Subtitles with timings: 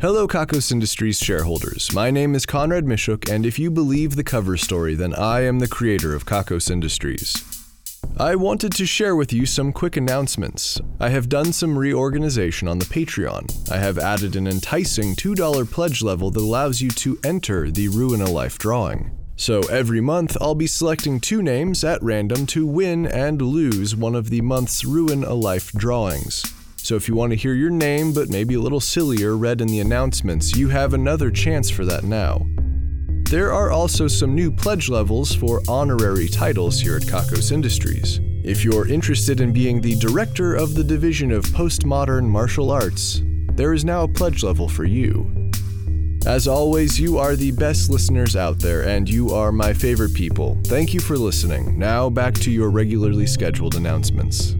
[0.00, 1.92] Hello, Kakos Industries shareholders.
[1.92, 5.58] My name is Conrad Mishuk, and if you believe the cover story, then I am
[5.58, 7.34] the creator of Kakos Industries.
[8.16, 10.80] I wanted to share with you some quick announcements.
[11.00, 13.72] I have done some reorganization on the Patreon.
[13.72, 18.20] I have added an enticing $2 pledge level that allows you to enter the Ruin
[18.20, 19.10] a Life drawing.
[19.34, 24.14] So every month, I'll be selecting two names at random to win and lose one
[24.14, 26.44] of the month's Ruin a Life drawings.
[26.88, 29.68] So if you want to hear your name, but maybe a little sillier, read in
[29.68, 32.46] the announcements, you have another chance for that now.
[33.28, 38.20] There are also some new pledge levels for honorary titles here at Kakos Industries.
[38.42, 43.20] If you're interested in being the director of the Division of Postmodern Martial Arts,
[43.52, 45.50] there is now a pledge level for you.
[46.24, 50.58] As always, you are the best listeners out there, and you are my favorite people.
[50.64, 51.78] Thank you for listening.
[51.78, 54.56] Now, back to your regularly scheduled announcements.